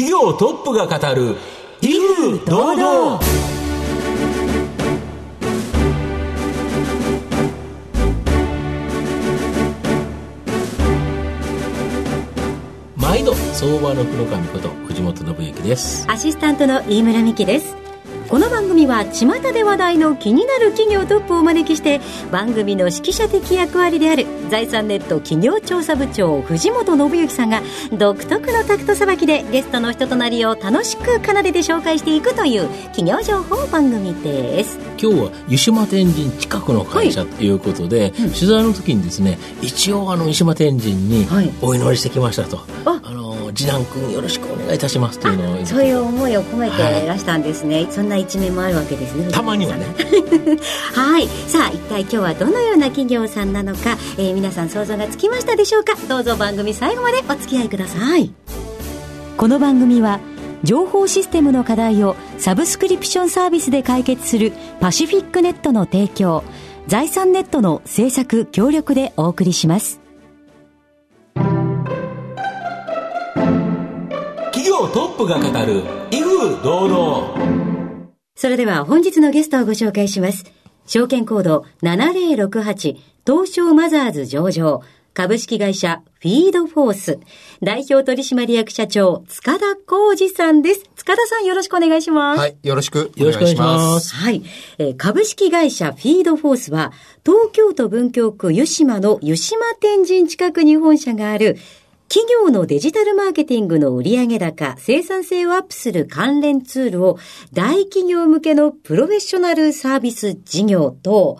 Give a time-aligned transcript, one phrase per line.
[0.00, 1.36] 企業トップが語る
[1.82, 3.20] 威風堂々。
[12.96, 16.06] 毎度相場の黒神こと藤本信之です。
[16.08, 17.79] アシスタントの飯村美希です。
[18.30, 34.78] この番組は巷で話題の気になる企業トップをお招きして番組の指揮者的役割である財産ネット企業調査部長藤本信之さんが独特のタクトさばきでゲストの人となりを楽しく奏でて紹介していくという企業情報番組です。
[35.02, 38.10] 今日は湯島天神近くの会社ということで、はい。
[38.10, 41.26] うん、取材の時にですね一応あの湯島天神に
[41.62, 49.86] お祈りしてきましたと、はい、あの次男君よろしくお願いいたしますというのをそういう思いを込めていらしたんですね、はい、そんな一面もあるわけですねたまにはね。
[50.94, 51.26] はい。
[51.48, 55.96] さあ一体今日はどのような企業さんなのか、えー、皆さん想像がつきましたでしょうか？
[56.08, 58.32] どうぞ番組最後までお付き合いください。
[59.36, 60.20] この番組は
[60.62, 66.44] 情報システムの課題をサブスクリプションサービスで解決するパシフィックネットの提供
[66.86, 69.99] 財産ネットの制作協力でお送りします
[74.70, 75.82] トップが語る
[76.12, 80.44] 威風堂々それでは本日のゲストをご紹介します
[80.86, 82.96] 証券コード7068
[83.26, 87.18] 東証マザーズ上場株式会社フィードフォース
[87.62, 90.88] 代表取締役社長塚田浩二さんです。
[90.94, 92.38] 塚田さんよろしくお願いします。
[92.38, 94.14] はい、よろしくお願いします。
[94.14, 94.42] はい、
[94.78, 96.92] えー、株式会社フィードフォースは
[97.26, 101.58] 東京都文京区湯島の湯島天神近くに本社がある
[102.12, 107.20] 企業のデジタルマーケティングの売上高、生産性をアップする関連ツールを
[107.52, 111.38] 大企業向けのプロフェッショナルサービス事業と、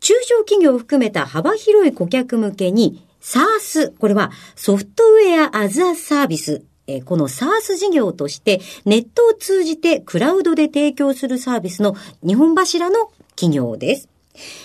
[0.00, 6.64] 中小企業を含めた幅広い顧客向けに SARS、これはソフトウェアアザサービス、
[7.04, 11.94] この SARS 事業としてネットを通じてクラウドで提供するサービスの
[12.26, 14.11] 日本柱の企業です。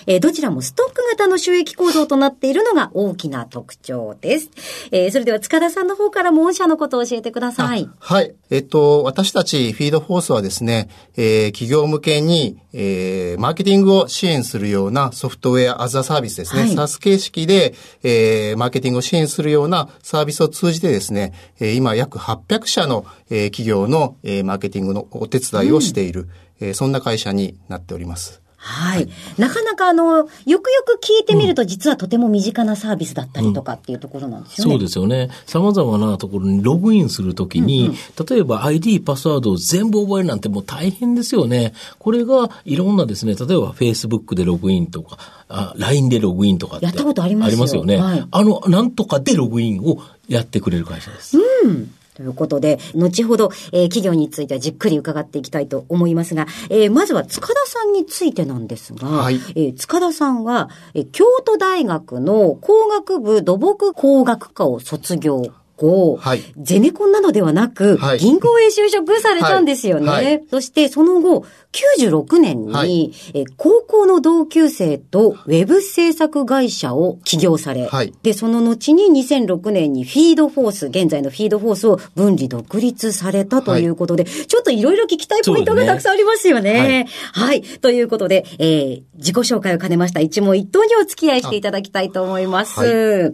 [0.06, 4.50] えー、どちらもストック型の収益構造となっているのが大きな特徴です。
[4.90, 7.88] えー、それでは塚田さんの方からも御社のことを教えてください。
[7.98, 8.34] はい。
[8.50, 16.62] えっと、私たちフィードフォースはですね、えー、企業向けに、えー、マーケティングを支援するようなソフトウェアアザサービスですね。
[16.62, 26.28] はい、SaaS 形式で、えー、マーケティングを支援するようなサービスを通じてですね、えー、今約800社の、えー、企業の、えー、マーケティングのお手伝いをしている、
[26.60, 28.40] うん、えー、そんな会社になっております。
[28.60, 29.08] はい。
[29.38, 34.72] なかなかあの、よくよく聞いてみると、実はとても身近なサービスだったりとかっていうところなんですよね。
[34.72, 35.30] そうですよね。
[35.46, 41.72] 様々なところにログインするときに、うんうん、例えば ID、パスワードを全部覚えるなんてもう大変ですよね。
[42.00, 47.96] これがいろんなですね、例えば Facebook でログインとか、あ LINE でログインとかやったことありますよありますよね。
[47.96, 51.38] はい、あの、なんとかでログインをやってくれる会社です。
[51.38, 51.94] うん。
[52.18, 65.44] ということで、後ほど、えー、企業についてはじっくり伺っていきたいと思いますが、えー、まずは塚田さんについてなんですが、はい、えー、塚田さんは、えー、京都大学の工学部土木工学科を卒業
[65.78, 70.06] 後、はい、ゼネコンなどではなく、はい、銀行へ就職されたんですよね。
[70.06, 83.88] はい、そしてその後、96年に、はい、え高校の同級生とウェブ制作会社を起業され、はい、で、その後に2006年にフィードフォース、現在のフィードフォースを分離独立されたとい。
[83.88, 87.06] うことで、はい、ちょっといろいろ聞きたいポイントがたくさんありますよね。
[87.32, 90.20] はい、ということで、えー、自己紹介を兼ねました。
[90.20, 93.32] 一問一答にお付き合いしていただきたいと思います。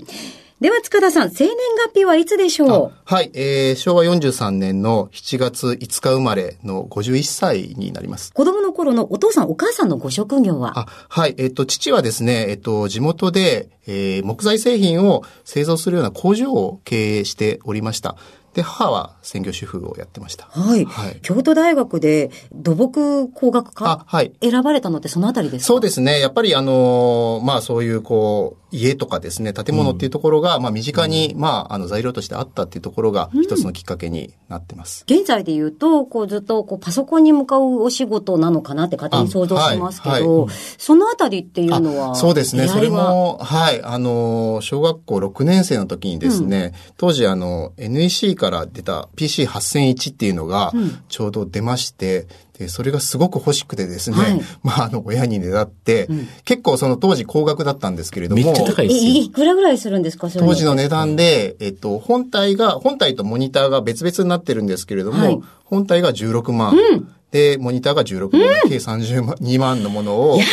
[0.64, 2.92] では塚田さん、生年月日はいつでしょう？
[3.04, 8.32] はい、えー、昭和43年の7月5日生まれの51歳になります。
[8.32, 10.78] 子供の頃のお父さんお母さんのご職業は？
[10.78, 18.16] あはい、えっ、ー、と、父はですね、えっ、ー、と、地元で、えー、木材製品を製造するような工場を経営しておりました。
[18.54, 20.47] で、母は専業主婦をやってました。
[20.47, 20.84] はい。
[20.84, 25.66] はい、京都大学で土木工学科はい、選ばれたのってそのあたりですか？
[25.66, 26.20] そうですね。
[26.20, 35.04] やっぱりあのまあそういうこう、家とかですね、建物っていうところが、うん、まあ身近に、うん、まああの材料としてあったっていうところが一つのきっかけになってます。
[35.09, 40.49] うん、現在で言うと、こうずっとこうパソコンに向かうお仕事なのかなって勝手に想像しますけど、はいはい、
[40.79, 42.69] そのあたりっていうのはそうですね。
[42.69, 43.82] それも、はい。
[43.82, 50.73] あの、小学校6年生の時にですね、当時あの NEC から出た PC8001 っていうのが
[51.08, 52.26] ちょうど出まして、
[52.58, 59.11] で、それがすごく欲しくてですね、はい、まあ、あの、親にねだって、うん、結構その当時高額だったんですけれども、めっちゃ高いですよ。
[59.11, 66.76] いくらぐらいするんですか当時の値段で、えっと、本体が、本体とモニターが別々になってるんですけれども、はい、本体が16万。
[66.76, 70.36] うんで、モニターが16万、計32万のものを。
[70.36, 70.46] めっ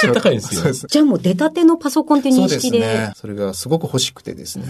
[0.00, 0.72] ちゃ高いですよ。
[0.72, 2.78] じゃあもう出たてのパソコンって認識で。
[2.78, 3.12] そうですね。
[3.16, 4.66] それがすごく欲しくてですね。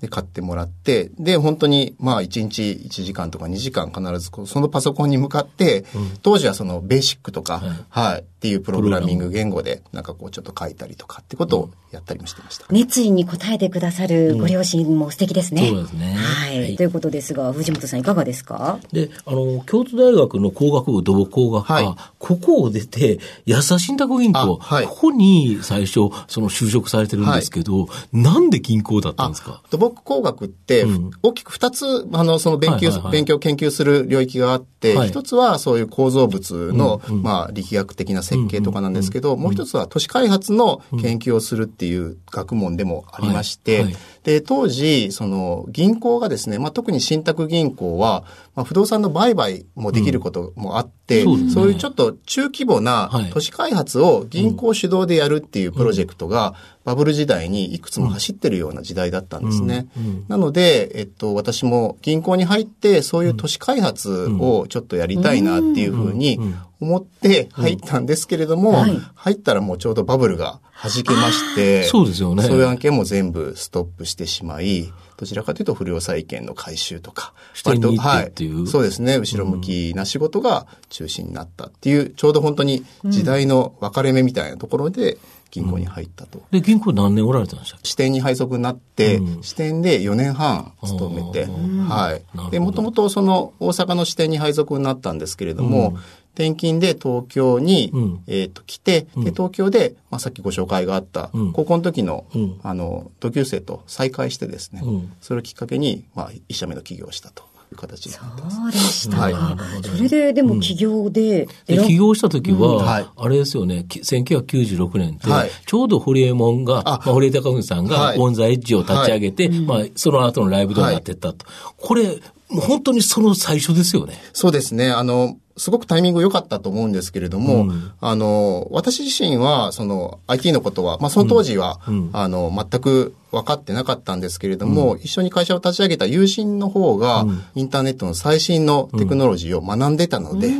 [0.00, 5.84] で、買ってもらって、で、本当に、まあ、1日1時間とか2時間必ず、そのパソコンに向かって、
[6.22, 12.64] 当時はそのベーシックとか、はい、っていうプログラミング言語で、なんかこうちょっと書いたりとかってことをやったりもしてました。
[12.70, 15.68] 熱意に応えてくださるご両親も素敵ですね。
[15.68, 16.14] そうですね。
[16.14, 16.74] はい。
[16.76, 18.80] ということですが、藤本さんいかがですか？
[18.92, 21.84] で、あの、京都大学の工学部土木工学科、はい、
[22.18, 29.62] ここを出て、安田信託銀行、はい、ここに最初、その就職されてるんですけど、はい、なんで銀行だったんですか？
[29.70, 30.86] 土木工学って、
[31.22, 43.86] 大きく二つ、あの、その勉強、はいはいはい、勉強研究する領域があって、一、つはそういう構造物の、うんうん、まあ、力学的な設計とかなんですけど、もう一つは都市開発の研究をするっていう学問でもありまして、
[44.24, 48.24] で、当時、その銀行がですね、まあ、特に信託銀行は、
[48.54, 50.90] まあ、不動産の売買もできることもあっ
[51.24, 56.54] そうね、そういうちょっと中規模な都市開発を銀行主導でやるっていうプロジェクトが、
[56.84, 59.88] バブル時代にいくつも走ってるような時代だったんですね。
[59.96, 66.40] うんうん、なので、えっと、私も銀行に入って、そういう都市開発をちょっとやりたいなっていうふうに
[66.80, 72.42] 思って入ったんですけれども、はい、入ったらもうちょうどバブルが弾けまして、そうですよね。
[72.42, 74.92] そういう案件も全部ストップしてしまい、
[75.22, 77.32] どちらかというと不良債権の回収とか、
[77.64, 78.32] 割と、はい。
[78.66, 79.18] そうですね。
[79.18, 85.18] 後ろ向きな仕事が中心になったっていう、ちょうど本当に時代の分かれ目みたいなところで、
[85.52, 86.42] 銀行に入ったと。
[86.50, 92.50] で、銀行何年おられたんでした支店に配属になって、うん、支店で4年半勤めて、はい。
[92.50, 95.98] で、もともとその大阪の支店に配属になったんですけれども、うん
[96.34, 104.82] 転勤で東京に、うん、えっ、ー、と、来て、で、東京で、まあ、さっきご紹介があった、うん、高校の時の、うん、あの、同級生と再会してですね、
[105.20, 107.52] それをきっかけに、まあ、一社目の起業をしたと。
[107.72, 108.56] いう形になってます。
[108.56, 109.34] そうでしたはい、
[109.82, 121.46] それで、でも起業で、うん、起業した時は、あれですよね、1996年って、はい、ちょうど堀江門が、まあ、堀江貴文さんがオンザエッジを立ち上げて、まあ、その後のライブどうなってったと。
[121.78, 122.20] これ、
[122.52, 124.18] もう本当にその最初ですよね。
[124.34, 124.90] そうですね。
[124.90, 140.52] あの、すごくタイミング良かったと思うんですけれども、うん、あの、私自身は、その、IT のことは、まあ、その当時は、うん、あの、全く分かってなかったんですけれども、うん、一緒に会社を立ち上げた友人の方が、インターネットの最新のテクノロジーを学んでたので、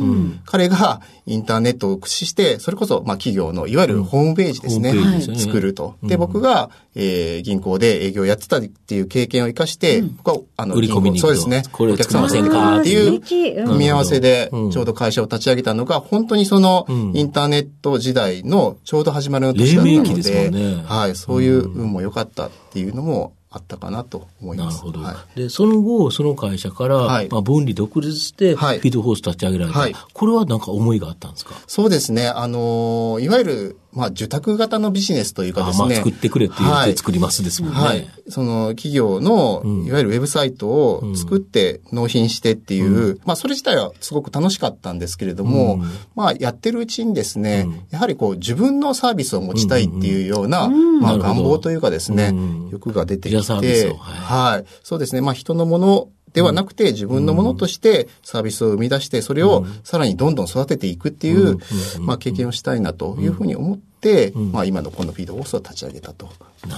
[0.45, 4.93] 彼がインターネットを駆使して、それこそ、まあ、企業の、いわゆるホームページですね、
[5.37, 5.95] 作ると。
[6.03, 12.79] で、僕が、えー、銀行で営業やってたっていう経験を生かして、僕は、あの、売り込みにそうですね、お客様せんか？
[12.79, 13.21] っていう。
[13.21, 24.77] 組み合わせで、ちょうど会社を立ち上げたのが、本当にその、インターネット時代のちょうど始まりの年だったので、ね、はい、そういう運も良かったっていうのもあったかなと思います。
[24.77, 25.03] なるほど。
[25.03, 29.95] はい、で、その後、その会社から、はい、まあ、分離独立して、フィードフォース立ち上げられた、はい。
[30.11, 31.53] これはなんか思いがあったんですか？
[31.67, 32.29] そうですね。
[32.29, 35.87] あのいわゆる、まあ、受託型のビジネスというかですね。
[35.87, 37.79] まあ、作ってくれって言って作りますですもんね。
[37.79, 38.07] はい。
[38.29, 45.81] その企業の、いわゆるウェブサイトを作って納品してっていう、うん、まあ、それ自体はすごく楽しかったんですけれども、うん、
[46.15, 52.33] まあ、やってるうちにですね、うん、やはりこう、自分のサービスを持ちたいっていうような、まあ、願望というかですね、
[52.71, 54.65] 欲が出てきて、はい。
[54.83, 55.21] そうですね。
[55.21, 61.59] まあ、人のものではなくて、自分のものとしてサービスを生み出して、それをさらにどんどん育てていくっていう、
[61.99, 66.29] まあ、経験をしたいなというふうに思って、まあ、今のこのフィードオースを立ち上げたとい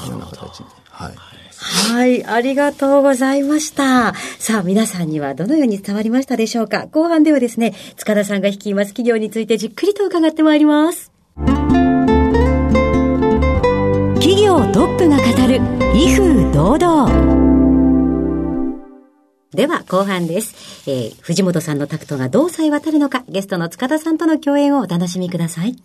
[0.08, 0.66] うような形で。
[0.90, 1.14] はい。
[1.58, 4.14] はい、ありがとうございました。
[4.40, 6.88] さあ、皆さんにはどのように伝わりましたでしょうか？
[6.92, 11.14] 後半ではですね、塚田さんが率います企業についてじっくりと伺ってまいります。
[14.20, 15.62] 企業トップが語る、
[15.98, 17.35] 威風堂々。
[19.54, 25.76] では後半です、えー、藤本さんのタクトがどうさえ渡るのかゲストの塚田さんとの共演をお楽しみください。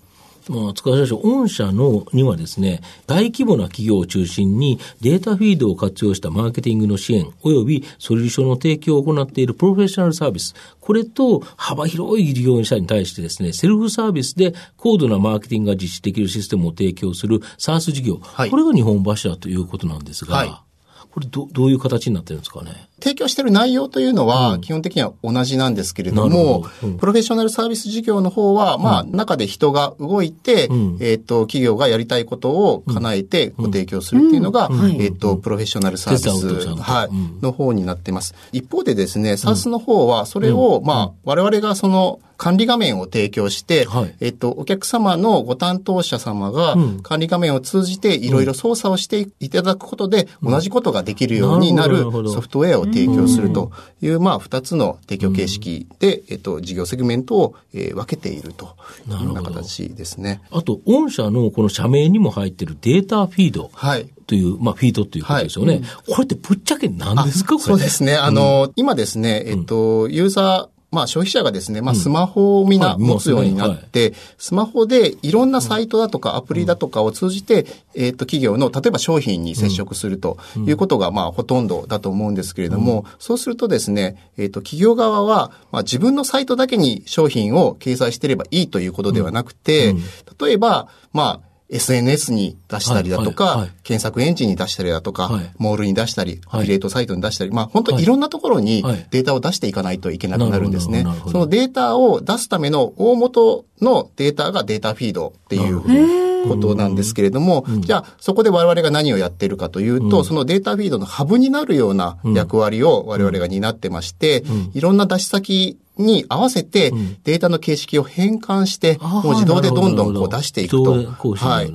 [0.48, 10.54] まあ、塚田社長、御社のにはですね、大規模な企業を中心にデータフィードを活用したマーケティングの支援及びソリューションの提供を行っているプロフェッショナルサービス。
[10.80, 18.18] これと幅広い事業者に対してですね、セルフサービスで高度なマーケティングが実施できるシステムを提供する SARS 事業。
[18.20, 20.70] はい、これが日本柱ということなんですが、はい
[21.10, 22.88] これど、どういう形になってるんですかね？
[23.00, 38.34] 提供している内容というのは、基本的には同じなんですけれども、うん、プロフェッショナルサービス事業の方は、まあ、中で人が動いて、うん、えっ、と、企業がやりたいことを叶えてご提供するっていうのが、えっ、と、プロフェッショナルサービス、はい、の方になってます。
[38.52, 58.76] 一方でですね、サースの方は、それを、まあ、我々がその、管理画面を提供して、はい、えっと、お客様のご担当者様が管理画面を通じていろいろ操作をしていただくことで、同じことができるようになるソフトウェアを提供するという、まあ、二つの提供形式で、えっと、事業セグメントを、えー、分けていると
[59.08, 60.42] いうような形ですね。
[60.50, 63.70] あと、御社のこの社名にも入ってるデータフィード。
[63.72, 64.08] はい。
[64.26, 65.72] という、まあ、フィードということですよね。
[65.72, 67.58] はいうん、これってぶっちゃけ何ですか？
[67.58, 68.14] そうですね。
[68.14, 89.94] あの、うん、今ですね、えっと、ユーザー、まあ消費者がですね、まあスマホをみんな持つようになって、スマホでいろんなサイトだとかアプリだとかを通じて、えっと企業の例えば商品に接触するということがまあほとんどだと思うんですけれども、そうするとですね、えっと企業側はまあ自分のサイトだけに商品を掲載していればいいということではなくて、
[90.40, 98.06] 例えばまあ SNS に出したりだとか、はいはいはい、検索エンジンに出したりだとか、はい、モールに出したり、アフィリエイトサイトに出したり、まあ本当にい。
[98.06, 101.06] ろんなところにデータを出していかないといけなくなるんですね。
[101.30, 116.92] そのデータを出すための大元のデータがデータフィードっていうことなんですけれども、じゃあそこで我々が何をやっているかというと、うん、そのデータフィードのハブになるような役割を我々が担ってまして、うん、いろんな出し先に合わせて
[117.24, 120.92] データの形式を変換して、もう自動でどんどんこう出していくと。
[121.36, 121.72] はい。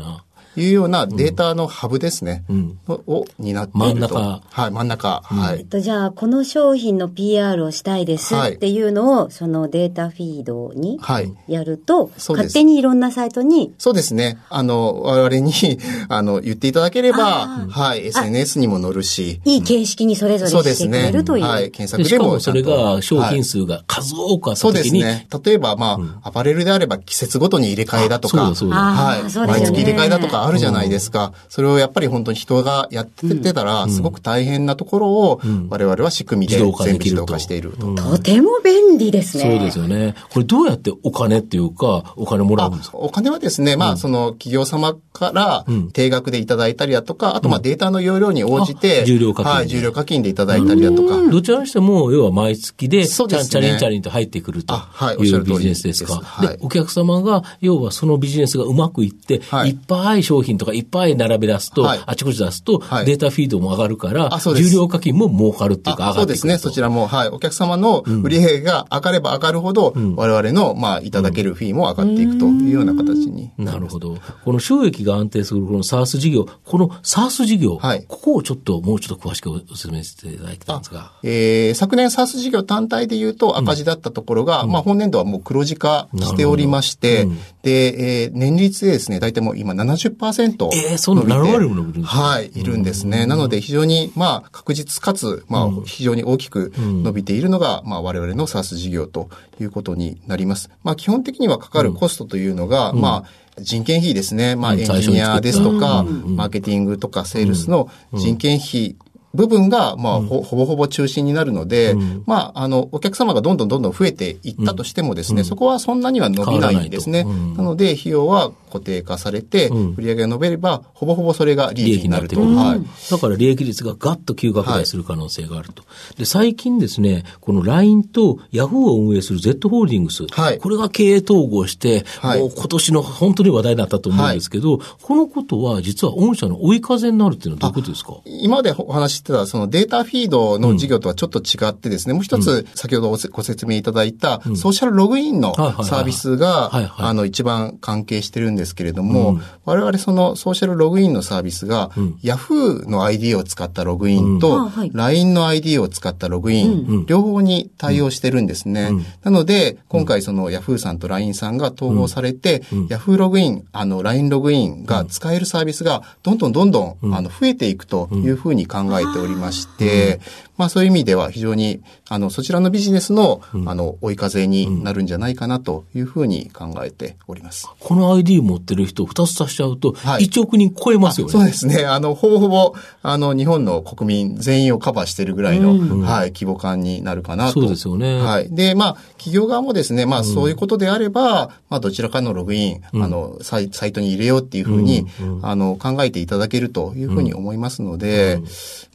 [0.57, 2.43] いうようなデータのハブですね。
[2.49, 3.79] うん、を担っていると。
[3.79, 4.41] 真ん中。
[4.49, 5.21] はい、真ん中。
[5.23, 5.59] はい。
[5.59, 10.99] えっと、じゃあ、この商品の PR をしたいですっていうのを、そのデータフィードに
[11.47, 13.73] やると、はい、勝手にいろんなサイトに。
[13.77, 14.39] そうですね。
[14.49, 15.53] あの、我々に、
[16.09, 19.41] あの、言っていただければ、はい、SNS にも載るし。
[19.45, 21.43] いい形式にそれぞれしてくれるという。
[21.43, 22.25] はい、検索でも。
[22.25, 25.27] しかもそれが商品数が数多くあった時に、そうですね。
[25.43, 29.23] 例えば、まあ、アパレルであれば季節ごとに入れ替えだとか、そうだはい。
[29.47, 31.33] 毎月入れ替えだとかあるじゃないですか。
[31.49, 37.93] それをやっぱり本当に人がやってたら、すごく大変なところを、我々は仕組みで全部自動化していると。
[37.95, 39.43] とても便利ですね。
[39.43, 40.15] そうですよね。
[40.29, 42.97] これどうやってお金っていうか、お金もらうんですか？
[42.97, 49.51] お金はですね、まあ、その企業様から定額でいただいたりだとか、あとまあデータの容量に応じて、重量課金。
[49.51, 51.29] はい、重量課金でいただいたりだとか。
[51.29, 54.75] どちらにしても、要は毎月で、チャンチャリンチャリンと入ってくると
[55.19, 56.21] いうビジネスですか？
[56.41, 66.57] で、お客様が、要はそのビジネスがうまくいって、いっぱい商品とかいっぱい並べ出すと、はい、あちこち出すと、データフィードも上がるから、重量課金も儲かるっていうか上がってそうですね。
[66.57, 67.27] そちらも、はい。
[67.29, 73.73] お客様の売り上げが上がれば上がるほど、うん、我々の、まあ、いただけるフィーも上がっていくというような形にな。
[73.73, 74.17] なるほど。
[74.43, 81.11] この収益が安定するこの SARS 事業、この SARS 事業、はい、ここをちょっと、もうちょっと詳しくお説明していただきたいんですが。
[81.23, 90.24] えー、昨年 SARS 事業単体で言うと赤字だったところが、うん、まあ、本年度はもう黒字化しておりまして、うん、で、えー、年率でですね、大体もう今70%。
[90.73, 93.25] ええー、そんな7割も伸びるんですかはい、いるんですね。
[93.25, 99.29] なので非常に、まあ、確実かつ、まあ、非常に大きく伸びているのが、まあ、我々の SARS 事業と
[99.59, 100.69] いうことになります。
[100.83, 104.55] まあ、基本的にはかかるコストというのが、まあ、人件費ですね。
[104.55, 108.95] まあ、エンジニアですとか、マーケティングとかセールスの人件費
[109.35, 117.23] 部分が、まあ、ほぼほぼ中心になるので、うん、まあ、あの、お客様がどんどんどんどん増えていったとしてもですね、うん、そこはそんなには伸びないんですね。
[117.23, 122.39] ななので、費用は固定化されて、売上が伸びれば、ほぼほぼそれが利益になると。
[122.41, 122.81] はい。
[123.09, 125.83] だから利益率がガッと急拡大する可能性があると。
[125.83, 138.17] はい、で、最近ですね、この LINE と Yahoo を運営する Z ホールディングス、はい、これが経営統合して、はい、もう今年の本当に話題になったと思うんですけど、このことは実は御社の追い風になるっていうのはどういうことですか？
[138.25, 151.89] 今までお話してた、そのデータフィードの事業とはちょっと違ってですね、もう一つ、先ほどご説明いただいた、ソーシャルログインのサービスが、あの、一番関係してるんですけれども、我々そのソーシャルログインのサービスが、
[152.23, 158.89] Yahoo の ID を使ったログインと、LINE の ID を使ったログイン、両方に対応してるんですね。
[159.23, 170.19] なので、今回その Yahoo さんと LINE さんが統合されて、Yahoo ログイン、あの、LINE ログインが使えるサービスが、どんどんどんどん、あの、増えていくというふうに考えておりまして、
[170.57, 177.67] まあそういう意味では非常に、あの、そちらのビジネスの、あの、追い風になるんじゃないかなというふうに考えております。
[177.79, 181.85] この ID 持ってる人2つ足しちゃうと、1億人超えますよね、そうですね。
[181.85, 185.71] あの、ほぼほぼ、あの、日本の国民全員をカバーしているぐらいの、
[186.03, 187.61] はい、規模感になるかなと。
[187.61, 188.19] そうですよね。
[188.19, 188.49] はい。
[188.49, 195.05] で、まあ、企業側もですね、まあ、そういうことであれば、まあ、どちらかのログイン、あのサイ、サイトに入れようっていうふうに、
[195.41, 198.39] あの、考えていただけるというふうに思いますので、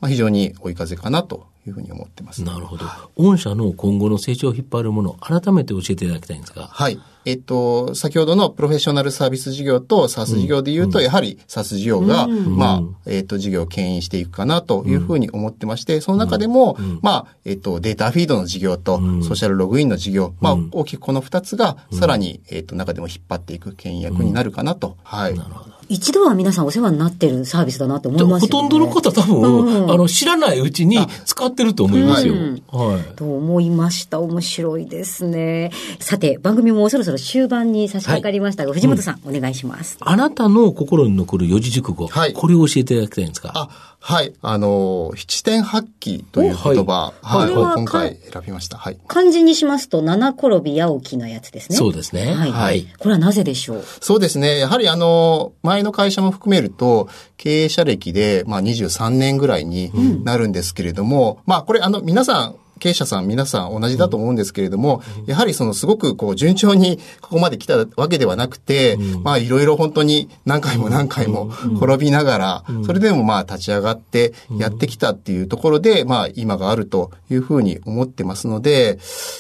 [0.01, 2.43] まあ、非常に追い風かなというふうに思ってます。
[2.43, 2.87] なるほど。
[3.17, 6.69] 御社の今後の成長を引っ張るもの、改めて教えていただきたいんですが。
[6.69, 6.99] はい。
[7.25, 24.97] えっと、先ほどのプロフェッショナルサービス事業と SaaS 事業で言うと、やはり SaaS 事業が、まあ、えっと、事業を牽引していくかなというふうに思ってまして、その中でも、まあ、えっと、データフィードの事業と、ソーシャルログインの事業、まあ、大きくこの二つが、さらに、えっと、中でも引っ張っていく牽引役になるかなと。
[25.03, 25.37] はい。
[25.37, 25.81] なるほど。
[25.91, 32.35] 一度は皆さんお世話になってるサービスだなと思いますよ、ね、ほとんどの方多分、うん、あの、知らないうちに使ってると思いますよ。
[32.35, 33.17] うん、はい。
[33.17, 34.21] と思いました。
[34.21, 35.73] 面白いですね。
[35.99, 39.97] さて、番組もそろそろ終盤に差し掛かりましたが、はい、藤本さん、うん、お願いします。
[40.01, 42.07] あなたの心に残る四字熟語。
[42.07, 42.33] はい。
[42.33, 43.53] これを教えていただきたいんですか？
[43.55, 43.69] あ
[44.03, 44.33] はい。
[44.41, 48.79] あの、七点八起という言葉、はい、はい、今回選びました。
[48.79, 48.99] はい。
[49.07, 51.77] 漢字にしますと、七転び八起きのやつですね。
[51.77, 52.33] そうですね。
[52.33, 52.51] はい。
[52.51, 53.85] はい、これはなぜでしょう？
[54.01, 54.59] そうですね。
[54.59, 59.93] やはりあの、前の会社も含めると、経営者歴で、まあ23年ぐらいに
[60.25, 78.99] なるんですけれども、うん、まあこれあの、皆さん、経営者さん皆さん同じだと思うんですけれども、やはりそのすごくこう順調にここまで来たわけではなくて、まあいろいろ本当に何回も何回も転びながら、それでもまあ立ち上がってやってきたっていうところで、まあ今があるというふうに思ってますので、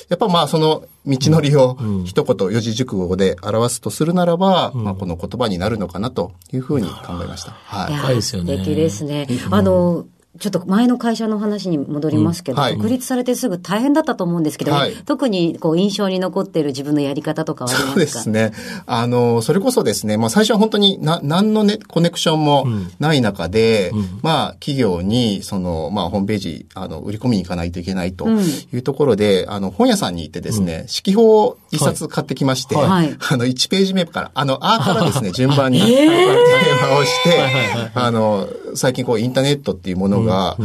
[0.08, 7.52] やっぱまあその道のりを一言四字熟語で表すとするならば、まあこの言葉になるのかなというふうに考えました。
[7.52, 7.94] はい。
[7.94, 8.58] はいですよね。
[8.58, 9.26] 素敵ですね。
[9.50, 10.06] あの、
[10.38, 17.94] ちょっと前の会社の話に戻りますけど、うんはい、独立されてすぐ大変だったと思うんですけど、はい、特にこう印象に残っている自分のやり方とかはありますか？
[17.94, 18.52] そうですね。
[18.86, 22.64] あの、それこそですね、まあ最初は本当にな、何のね、コネクションも
[23.00, 40.56] ない中で、うん、まあ企業に、その、まあホームページ、あの、売り込みに行かないといけないというところで、うん、あの、本屋さんに行ってですね、指揮法を一冊買ってきまして、はい、 あの、1ページ目から、あの、あからですね、 順番に、電話をして、あの、最近こうインターネットっていうものが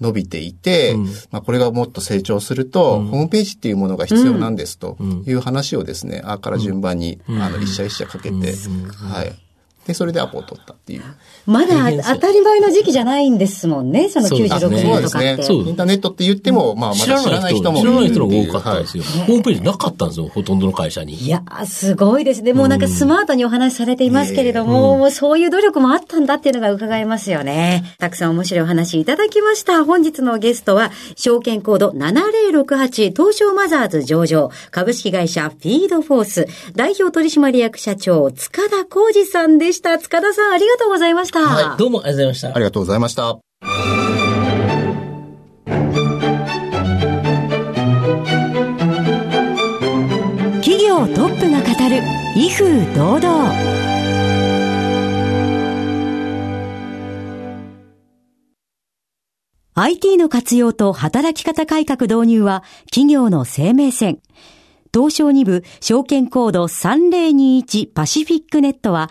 [0.00, 9.43] 伸びていて、うん、まあこれがもっと成長すると、ホームページっていうものが必要なんですという話をですね、あから順番に、あの、一社一社かけて、はい。
[9.86, 11.02] で、それでアポを取ったっていう。
[11.46, 15.42] まだ当たり前の時期じゃないんですもんね、その96年とかって。
[15.42, 15.70] そうですね。
[15.70, 17.80] インターネットって言っても、まあ、まだ知らない人も。
[17.80, 19.04] 知らない人が多かったんですよ。
[19.26, 21.14] ホームページなかったんですよ、ほとんどの会社に。
[21.14, 22.54] いや、すごいですね。
[22.54, 27.94] もうなんかスマートにお話しされていますけれども、もうそういう努力もあったんだっていうのが伺えますよね。
[27.98, 29.84] たくさん面白いお話いただきました。
[29.84, 39.73] 本日のゲストは、証券コード7068東証マザーズ上場、株式会社フィードフォース、代表取締役社長、塚田浩二さんでした。
[39.80, 41.40] 塚田さん、ありがとうございました。
[41.40, 42.48] はい、どうもありがとうございました。
[42.48, 43.38] ありがとうございました。
[50.62, 52.02] 企業トップが語る、
[52.36, 53.54] 威風堂々。
[59.76, 64.20] IT の活用と働き方改革導入は企業の生命線。
[64.94, 69.10] 東証2部証券コード3021パシフィックネットは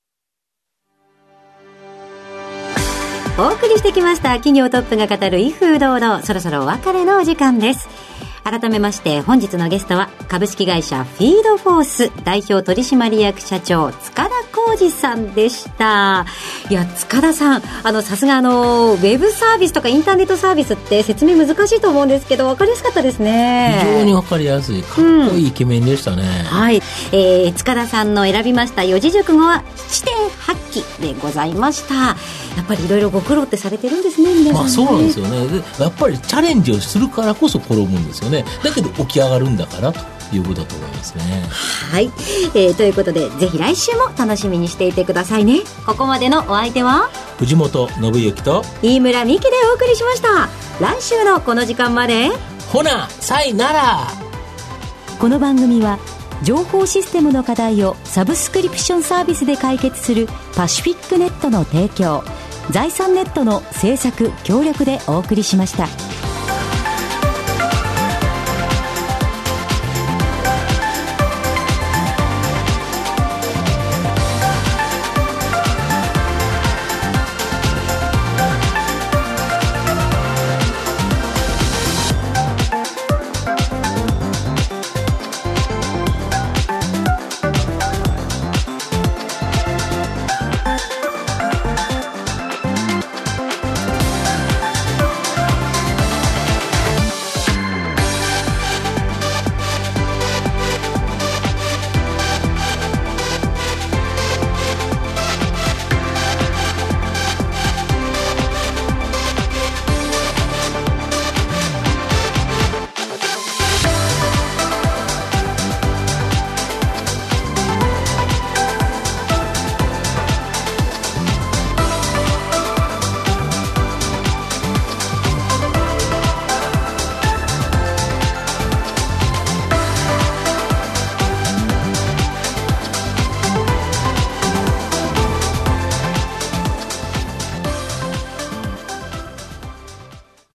[3.37, 4.35] お送りしてきました。
[4.35, 6.21] 企業トップが語る威風堂々。
[6.21, 8.10] そろそろお別れのお時間です。
[8.43, 16.25] 改めまして本日のゲストは株式会社フィードフォース代表取締役社長塚田浩二さんでした。
[16.69, 23.79] いや塚田さんあのさすがあのウェブサービスとかインターネットサービスって説明難しいと思うんですけど分かりやすかったですね。
[23.81, 25.01] 非常に分かりやすいかっこ
[25.35, 26.77] いいイケメンでしたね、うん、はい、
[27.11, 32.15] えー、塚田さんの選びました四字熟語は七点八起でございました。
[32.57, 35.47] やっぱりいろいろご苦労ってされてるんですね皆さんね、まあ、そうなんですよね。
[35.47, 38.45] でやっぱりチャレンジをするからこそ転ぶんですよね。
[38.63, 39.99] だけど起き上がるんだからと
[40.35, 41.23] いうことだと思いますね。
[41.91, 42.05] はい、
[42.55, 45.59] えー、ということでぜひ来週も楽しみにしていてくださいね。
[45.85, 47.09] ここまでのお相手は？
[47.37, 50.49] 藤本信之と飯村美希でお送りしました。
[50.79, 52.29] 来週のこの時間まで。
[52.71, 54.07] ほなさいなら。
[55.19, 55.99] この番組は
[56.43, 62.23] 情報システムの課題をサブスクリプションサービスで解決するパシフィックネットの提供。
[62.69, 65.87] 財産ネットの制作協力でお送りしました。